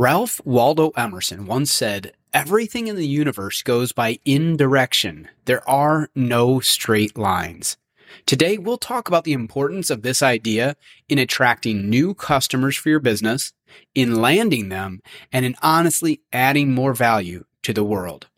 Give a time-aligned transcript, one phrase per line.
[0.00, 5.28] Ralph Waldo Emerson once said, Everything in the universe goes by indirection.
[5.44, 7.76] There are no straight lines.
[8.24, 10.74] Today, we'll talk about the importance of this idea
[11.10, 13.52] in attracting new customers for your business,
[13.94, 18.28] in landing them, and in honestly adding more value to the world.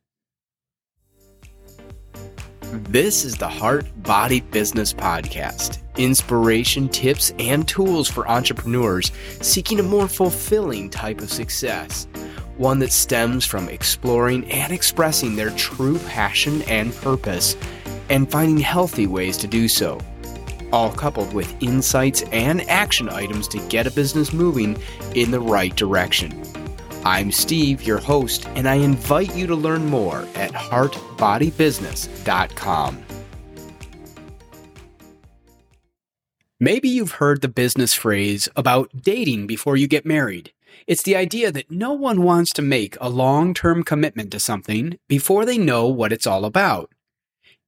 [2.72, 9.12] This is the Heart Body Business Podcast inspiration, tips, and tools for entrepreneurs
[9.42, 12.06] seeking a more fulfilling type of success.
[12.56, 17.58] One that stems from exploring and expressing their true passion and purpose
[18.08, 20.00] and finding healthy ways to do so.
[20.72, 24.80] All coupled with insights and action items to get a business moving
[25.14, 26.42] in the right direction.
[27.04, 33.04] I'm Steve, your host, and I invite you to learn more at heartbodybusiness.com.
[36.60, 40.52] Maybe you've heard the business phrase about dating before you get married.
[40.86, 44.96] It's the idea that no one wants to make a long term commitment to something
[45.08, 46.92] before they know what it's all about.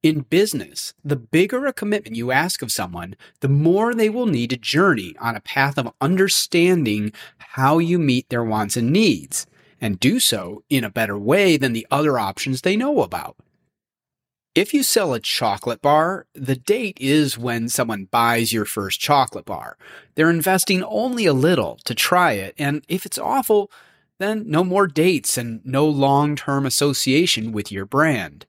[0.05, 4.51] In business, the bigger a commitment you ask of someone, the more they will need
[4.51, 9.47] to journey on a path of understanding how you meet their wants and needs,
[9.81, 13.35] and do so in a better way than the other options they know about.
[14.53, 19.45] If you sell a chocolate bar, the date is when someone buys your first chocolate
[19.45, 19.75] bar.
[20.13, 23.71] They're investing only a little to try it, and if it's awful,
[24.19, 28.45] then no more dates and no long term association with your brand.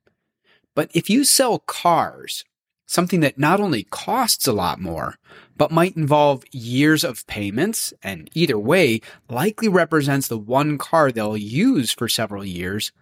[0.76, 2.44] But if you sell cars,
[2.86, 5.16] something that not only costs a lot more,
[5.56, 11.36] but might involve years of payments, and either way likely represents the one car they'll
[11.36, 12.92] use for several years,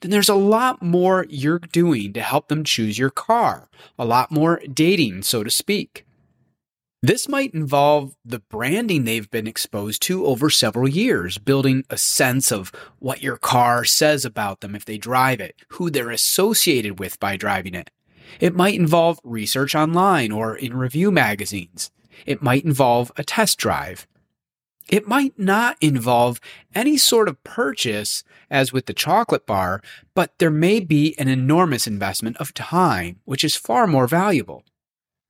[0.00, 4.32] then there's a lot more you're doing to help them choose your car, a lot
[4.32, 6.04] more dating, so to speak.
[7.02, 12.52] This might involve the branding they've been exposed to over several years, building a sense
[12.52, 17.18] of what your car says about them if they drive it, who they're associated with
[17.18, 17.90] by driving it.
[18.38, 21.90] It might involve research online or in review magazines.
[22.26, 24.06] It might involve a test drive.
[24.86, 26.38] It might not involve
[26.74, 29.80] any sort of purchase, as with the chocolate bar,
[30.14, 34.64] but there may be an enormous investment of time, which is far more valuable.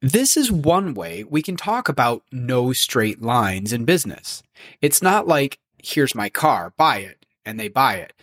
[0.03, 4.43] This is one way we can talk about no straight lines in business.
[4.81, 8.15] It's not like, here's my car, buy it, and they buy it.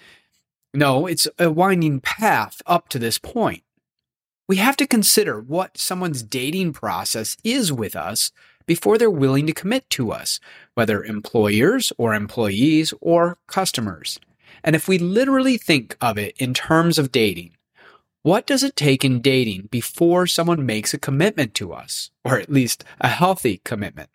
[0.74, 3.62] No, it's a winding path up to this point.
[4.48, 8.32] We have to consider what someone's dating process is with us
[8.66, 10.40] before they're willing to commit to us,
[10.74, 14.20] whether employers or employees or customers.
[14.64, 17.57] And if we literally think of it in terms of dating,
[18.24, 22.50] what does it take in dating before someone makes a commitment to us, or at
[22.50, 24.10] least a healthy commitment?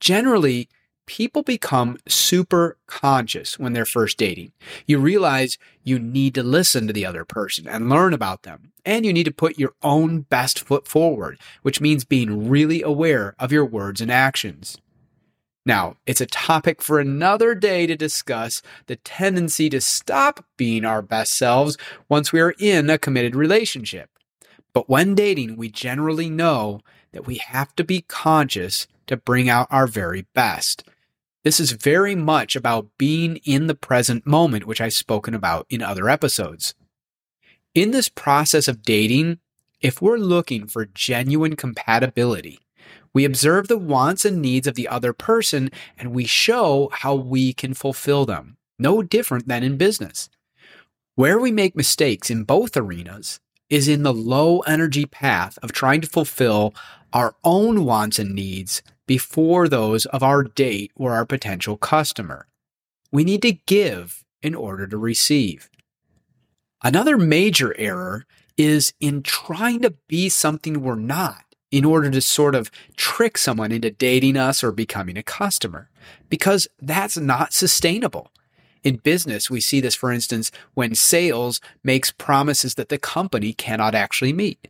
[0.00, 0.68] Generally,
[1.06, 4.52] people become super conscious when they're first dating.
[4.86, 8.72] You realize you need to listen to the other person and learn about them.
[8.84, 13.34] And you need to put your own best foot forward, which means being really aware
[13.38, 14.78] of your words and actions.
[15.68, 21.02] Now, it's a topic for another day to discuss the tendency to stop being our
[21.02, 21.76] best selves
[22.08, 24.08] once we are in a committed relationship.
[24.72, 26.80] But when dating, we generally know
[27.12, 30.84] that we have to be conscious to bring out our very best.
[31.44, 35.82] This is very much about being in the present moment, which I've spoken about in
[35.82, 36.74] other episodes.
[37.74, 39.38] In this process of dating,
[39.82, 42.58] if we're looking for genuine compatibility,
[43.12, 47.52] we observe the wants and needs of the other person and we show how we
[47.52, 48.56] can fulfill them.
[48.78, 50.28] No different than in business.
[51.14, 56.00] Where we make mistakes in both arenas is in the low energy path of trying
[56.00, 56.74] to fulfill
[57.12, 62.46] our own wants and needs before those of our date or our potential customer.
[63.10, 65.68] We need to give in order to receive.
[66.82, 68.24] Another major error
[68.56, 73.72] is in trying to be something we're not in order to sort of trick someone
[73.72, 75.90] into dating us or becoming a customer,
[76.28, 78.30] because that's not sustainable.
[78.84, 83.94] In business, we see this, for instance, when sales makes promises that the company cannot
[83.94, 84.68] actually meet.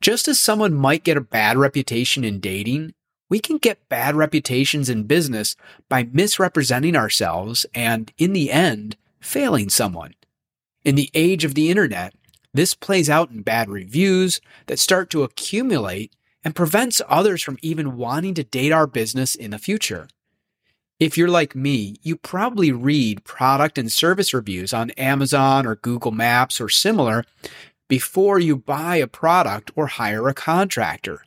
[0.00, 2.92] Just as someone might get a bad reputation in dating,
[3.30, 5.56] we can get bad reputations in business
[5.88, 10.14] by misrepresenting ourselves and, in the end, failing someone.
[10.84, 12.14] In the age of the internet,
[12.54, 16.14] this plays out in bad reviews that start to accumulate
[16.44, 20.08] and prevents others from even wanting to date our business in the future.
[21.00, 26.12] If you're like me, you probably read product and service reviews on Amazon or Google
[26.12, 27.24] Maps or similar
[27.88, 31.24] before you buy a product or hire a contractor.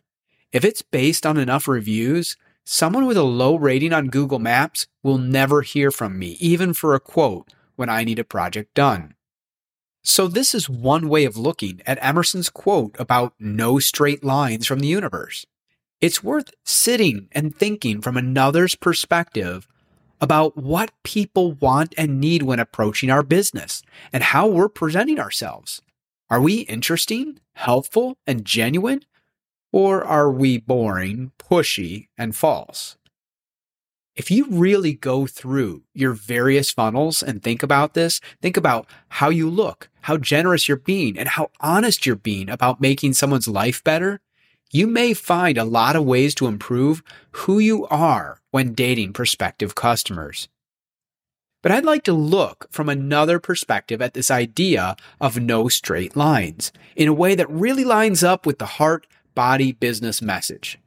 [0.53, 5.17] If it's based on enough reviews, someone with a low rating on Google Maps will
[5.17, 9.15] never hear from me, even for a quote, when I need a project done.
[10.09, 14.79] So, this is one way of looking at Emerson's quote about no straight lines from
[14.79, 15.45] the universe.
[15.99, 19.67] It's worth sitting and thinking from another's perspective
[20.21, 23.83] about what people want and need when approaching our business
[24.13, 25.81] and how we're presenting ourselves.
[26.29, 29.01] Are we interesting, helpful, and genuine?
[29.73, 32.97] Or are we boring, pushy, and false?
[34.17, 39.29] If you really go through your various funnels and think about this, think about how
[39.29, 43.83] you look, how generous you're being, and how honest you're being about making someone's life
[43.83, 44.19] better,
[44.71, 49.75] you may find a lot of ways to improve who you are when dating prospective
[49.75, 50.49] customers.
[51.61, 56.71] But I'd like to look from another perspective at this idea of no straight lines
[56.95, 59.05] in a way that really lines up with the heart
[59.35, 60.79] body business message.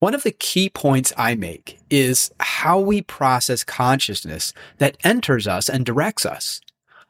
[0.00, 5.68] One of the key points I make is how we process consciousness that enters us
[5.68, 6.60] and directs us.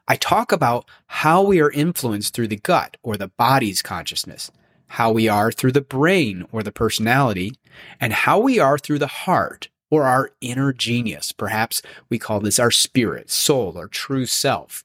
[0.07, 4.49] I talk about how we are influenced through the gut or the body's consciousness,
[4.87, 7.53] how we are through the brain or the personality,
[8.01, 11.31] and how we are through the heart or our inner genius.
[11.31, 14.83] Perhaps we call this our spirit, soul, or true self.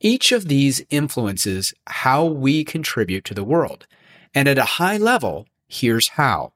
[0.00, 3.88] Each of these influences how we contribute to the world.
[4.32, 6.52] And at a high level, here's how.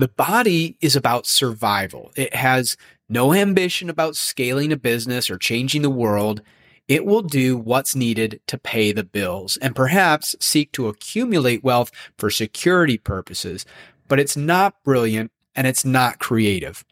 [0.00, 2.10] The body is about survival.
[2.16, 2.78] It has
[3.10, 6.40] no ambition about scaling a business or changing the world.
[6.88, 11.92] It will do what's needed to pay the bills and perhaps seek to accumulate wealth
[12.16, 13.66] for security purposes,
[14.08, 16.82] but it's not brilliant and it's not creative.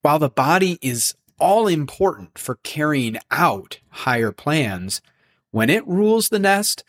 [0.00, 5.02] While the body is all important for carrying out higher plans,
[5.50, 6.84] when it rules the nest,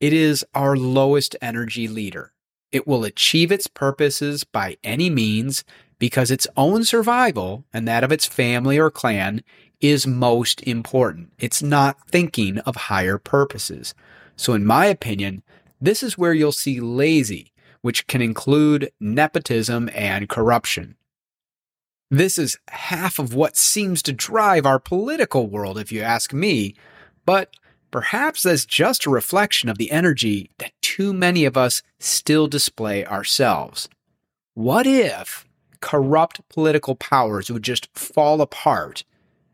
[0.00, 2.33] it is our lowest energy leader.
[2.74, 5.62] It will achieve its purposes by any means
[6.00, 9.44] because its own survival and that of its family or clan
[9.80, 11.32] is most important.
[11.38, 13.94] It's not thinking of higher purposes.
[14.34, 15.44] So, in my opinion,
[15.80, 20.96] this is where you'll see lazy, which can include nepotism and corruption.
[22.10, 26.74] This is half of what seems to drive our political world, if you ask me,
[27.24, 27.50] but
[27.92, 33.04] perhaps that's just a reflection of the energy that too many of us still display
[33.04, 33.88] ourselves.
[34.54, 35.44] What if
[35.80, 39.04] corrupt political powers would just fall apart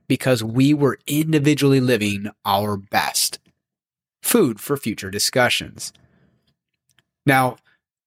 [0.07, 3.39] because we were individually living our best.
[4.23, 5.93] Food for future discussions.
[7.25, 7.57] Now,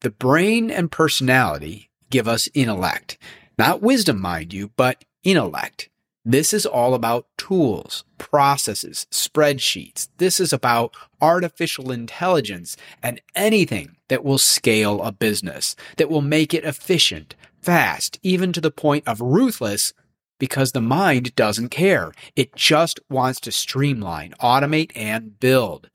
[0.02, 3.18] the brain and personality give us intellect.
[3.58, 5.90] Not wisdom, mind you, but intellect.
[6.26, 10.08] This is all about tools, processes, spreadsheets.
[10.18, 16.54] This is about artificial intelligence and anything that will scale a business, that will make
[16.54, 19.94] it efficient, fast, even to the point of ruthless
[20.40, 22.12] because the mind doesn't care.
[22.36, 25.90] It just wants to streamline, automate, and build.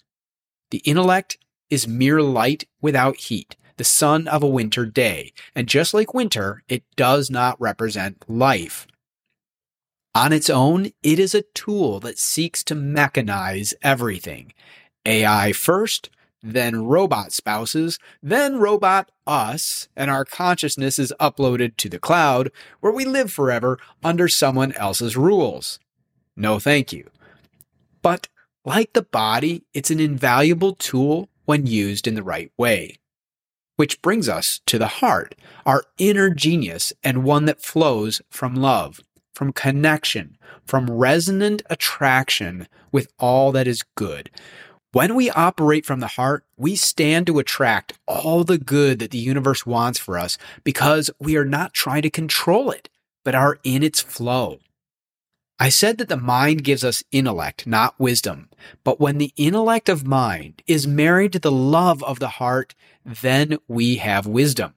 [0.71, 1.39] The intellect
[1.71, 6.63] is mere light without heat, the sun of a winter day, and just like winter,
[6.69, 8.87] it does not represent life.
[10.15, 14.53] On its own, it is a tool that seeks to mechanize everything.
[15.07, 16.11] AI first,
[16.43, 22.51] then robot spouses, then robot us, and our consciousness is uploaded to the cloud
[22.81, 25.79] where we live forever under someone else's rules.
[26.37, 27.11] No thank you.
[28.03, 28.29] But
[28.65, 32.99] like the body, it's an invaluable tool when used in the right way.
[33.77, 35.35] Which brings us to the heart,
[35.65, 39.01] our inner genius, and one that flows from love,
[39.39, 44.33] from connection, from resonant attraction with all that is good,
[44.91, 49.19] when we operate from the heart, we stand to attract all the good that the
[49.19, 52.89] universe wants for us because we are not trying to control it,
[53.25, 54.59] but are in its flow.
[55.61, 58.49] I said that the mind gives us intellect, not wisdom.
[58.83, 63.59] But when the intellect of mind is married to the love of the heart, then
[63.69, 64.75] we have wisdom.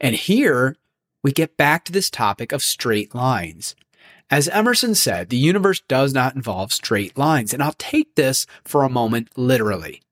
[0.00, 0.74] And here
[1.22, 3.76] we get back to this topic of straight lines.
[4.30, 8.82] As Emerson said, the universe does not involve straight lines, and I'll take this for
[8.82, 10.02] a moment literally.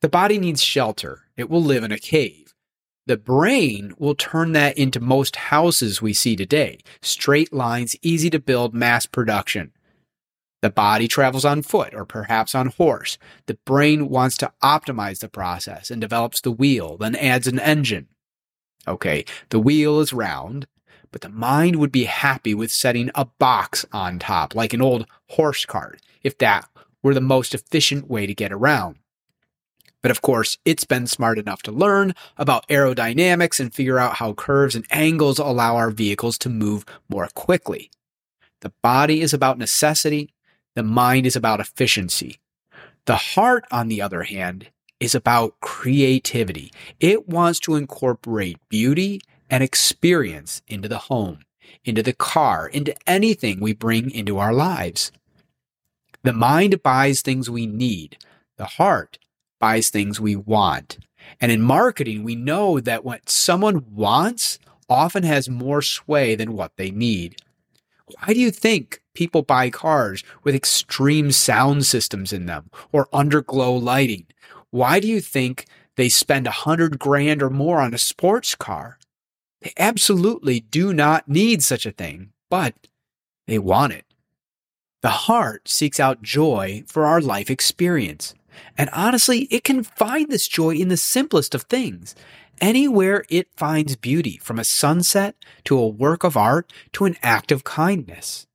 [0.00, 2.54] The body needs shelter, it will live in a cave.
[3.06, 8.38] The brain will turn that into most houses we see today straight lines, easy to
[8.38, 9.72] build, mass production.
[10.60, 13.18] The body travels on foot or perhaps on horse.
[13.46, 18.06] The brain wants to optimize the process and develops the wheel, then adds an engine.
[18.86, 20.66] Okay, the wheel is round,
[21.12, 25.06] but the mind would be happy with setting a box on top, like an old
[25.28, 26.68] horse cart, if that
[27.02, 28.96] were the most efficient way to get around.
[30.00, 34.32] But of course, it's been smart enough to learn about aerodynamics and figure out how
[34.32, 37.90] curves and angles allow our vehicles to move more quickly.
[38.60, 40.34] The body is about necessity.
[40.74, 42.40] The mind is about efficiency.
[43.04, 46.72] The heart, on the other hand, is about creativity.
[47.00, 49.20] It wants to incorporate beauty
[49.52, 51.40] and experience into the home,
[51.84, 55.12] into the car, into anything we bring into our lives.
[56.22, 58.16] The mind buys things we need.
[58.56, 59.18] The heart
[59.60, 60.98] buys things we want.
[61.38, 66.72] And in marketing, we know that what someone wants often has more sway than what
[66.76, 67.36] they need.
[68.06, 73.80] Why do you think people buy cars with extreme sound systems in them or underglow
[73.80, 74.26] lighting?
[74.70, 75.66] Why do you think
[75.96, 78.98] they spend a hundred grand or more on a sports car?
[79.62, 82.74] They absolutely do not need such a thing, but
[83.46, 84.04] they want it.
[85.02, 88.34] The heart seeks out joy for our life experience.
[88.76, 92.14] And honestly, it can find this joy in the simplest of things.
[92.60, 97.50] Anywhere it finds beauty, from a sunset to a work of art to an act
[97.50, 98.46] of kindness.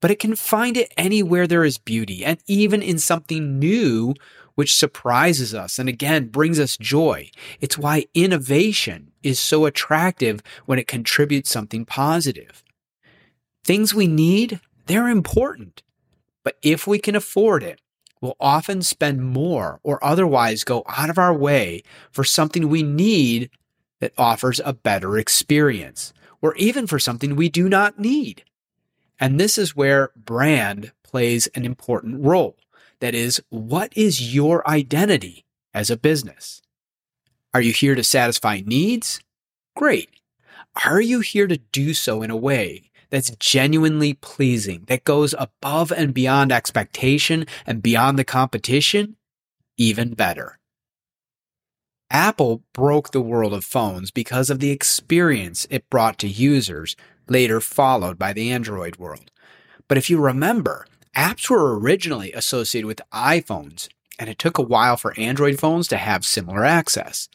[0.00, 4.14] But it can find it anywhere there is beauty and even in something new
[4.56, 7.30] which surprises us and again brings us joy.
[7.60, 12.64] It's why innovation is so attractive when it contributes something positive.
[13.64, 15.82] Things we need, they're important.
[16.42, 17.80] But if we can afford it,
[18.20, 23.50] we'll often spend more or otherwise go out of our way for something we need
[24.00, 28.44] that offers a better experience, or even for something we do not need.
[29.18, 32.56] And this is where brand plays an important role.
[33.00, 36.62] That is, what is your identity as a business?
[37.52, 39.20] Are you here to satisfy needs?
[39.74, 40.10] Great.
[40.84, 45.92] Are you here to do so in a way that's genuinely pleasing, that goes above
[45.92, 49.16] and beyond expectation and beyond the competition,
[49.76, 50.58] even better.
[52.10, 56.94] Apple broke the world of phones because of the experience it brought to users,
[57.28, 59.30] later followed by the Android world.
[59.88, 64.96] But if you remember, apps were originally associated with iPhones, and it took a while
[64.96, 67.28] for Android phones to have similar access.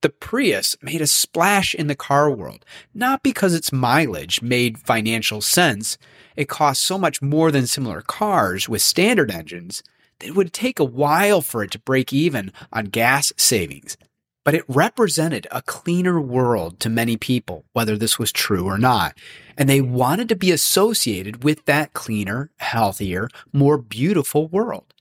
[0.00, 5.40] The Prius made a splash in the car world, not because its mileage made financial
[5.40, 5.96] sense.
[6.34, 9.82] It cost so much more than similar cars with standard engines
[10.18, 13.96] that it would take a while for it to break even on gas savings.
[14.44, 19.16] But it represented a cleaner world to many people, whether this was true or not.
[19.56, 24.92] And they wanted to be associated with that cleaner, healthier, more beautiful world.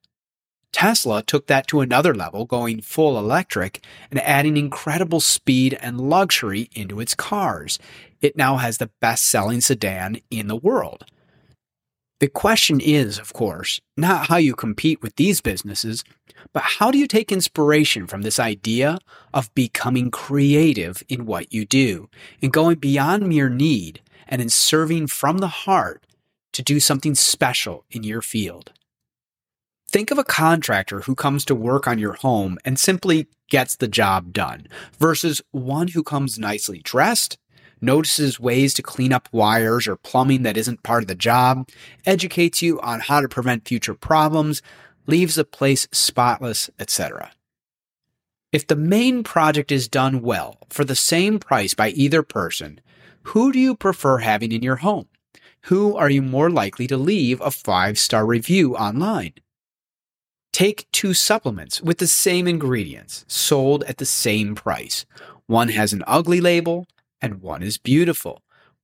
[0.72, 6.70] Tesla took that to another level, going full electric and adding incredible speed and luxury
[6.74, 7.78] into its cars.
[8.22, 11.06] It now has the best selling sedan in the world.
[12.22, 16.04] The question is, of course, not how you compete with these businesses,
[16.54, 19.00] but how do you take inspiration from this idea
[19.34, 22.10] of becoming creative in what you do
[22.40, 26.06] and going beyond mere need and in serving from the heart
[26.54, 28.72] to do something special in your field?
[29.90, 33.88] Think of a contractor who comes to work on your home and simply gets the
[33.88, 34.68] job done
[35.00, 37.40] versus one who comes nicely dressed,
[37.82, 41.68] notices ways to clean up wires or plumbing that isn't part of the job,
[42.06, 44.62] educates you on how to prevent future problems,
[45.08, 47.32] leaves the place spotless, etc.
[48.52, 52.82] If the main project is done well for the same price by either person,
[53.24, 55.08] who do you prefer having in your home?
[55.66, 59.34] Who are you more likely to leave a five star review online?
[60.52, 65.06] Take two supplements with the same ingredients, sold at the same price.
[65.46, 66.88] One has an ugly label
[67.22, 68.42] and one is beautiful.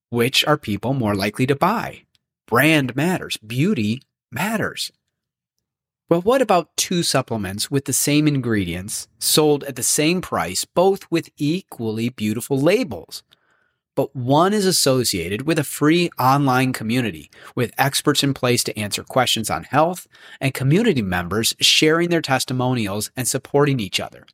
[0.09, 2.03] Which are people more likely to buy?
[2.47, 4.01] Brand matters, beauty
[4.31, 4.91] matters.
[6.09, 11.09] Well, what about two supplements with the same ingredients, sold at the same price, both
[11.11, 13.23] with equally beautiful labels?
[13.97, 19.03] but one is associated with a free online community with experts in place to answer
[19.03, 20.07] questions on health
[20.39, 24.27] and community members sharing their testimonials and supporting each other.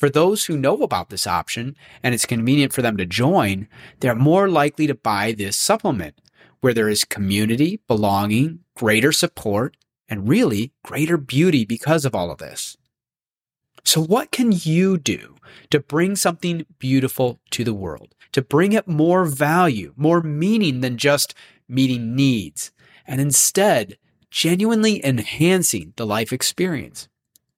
[0.00, 3.68] For those who know about this option and it's convenient for them to join,
[4.00, 6.18] they're more likely to buy this supplement
[6.62, 9.76] where there is community, belonging, greater support,
[10.08, 12.78] and really greater beauty because of all of this.
[13.84, 15.36] So, what can you do
[15.68, 20.96] to bring something beautiful to the world, to bring it more value, more meaning than
[20.96, 21.34] just
[21.68, 22.72] meeting needs,
[23.06, 23.98] and instead
[24.30, 27.09] genuinely enhancing the life experience?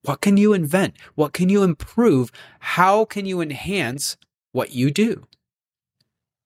[0.02, 0.94] What can you invent?
[1.14, 2.30] What can you improve?
[2.58, 4.16] How can you enhance
[4.52, 5.26] what you do?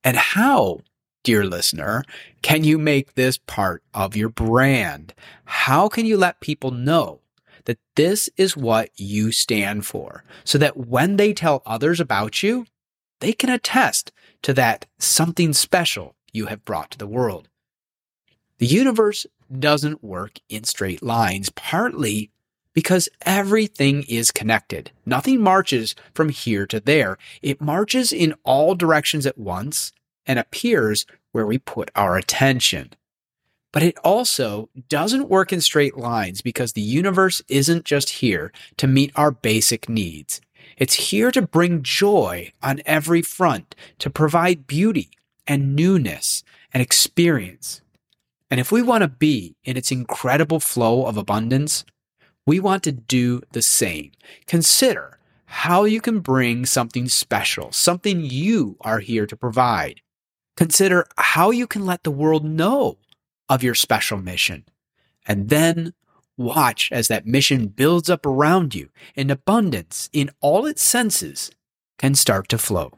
[0.04, 0.80] And how,
[1.24, 2.04] dear listener,
[2.42, 5.14] can you make this part of your brand?
[5.44, 7.20] How can you let people know
[7.64, 12.66] that this is what you stand for so that when they tell others about you,
[13.20, 17.48] they can attest to that something special you have brought to the world.
[18.58, 19.26] The universe
[19.58, 22.30] doesn't work in straight lines, partly
[22.76, 24.90] because everything is connected.
[25.06, 27.16] Nothing marches from here to there.
[27.40, 29.92] It marches in all directions at once
[30.26, 32.92] and appears where we put our attention.
[33.72, 38.86] But it also doesn't work in straight lines because the universe isn't just here to
[38.86, 40.42] meet our basic needs.
[40.76, 45.08] It's here to bring joy on every front, to provide beauty
[45.46, 47.80] and newness and experience.
[48.50, 51.86] And if we want to be in its incredible flow of abundance,
[52.46, 54.12] we want to do the same.
[54.46, 60.00] Consider how you can bring something special, something you are here to provide.
[60.56, 62.98] Consider how you can let the world know
[63.48, 64.64] of your special mission.
[65.26, 65.92] And then
[66.38, 71.50] Watch as that mission builds up around you and abundance in all its senses
[71.98, 72.92] can start to flow.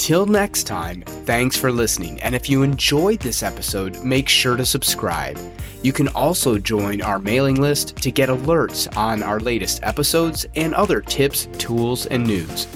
[0.00, 2.22] Till next time, thanks for listening.
[2.22, 5.38] And if you enjoyed this episode, make sure to subscribe.
[5.82, 10.74] You can also join our mailing list to get alerts on our latest episodes and
[10.74, 12.66] other tips, tools, and news.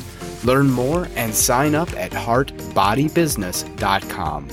[0.45, 4.49] Learn more and sign up at heartbodybusiness.com.